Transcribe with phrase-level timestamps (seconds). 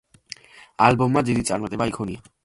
[0.85, 2.25] ალბომმა დიდი წარმატება იქონია.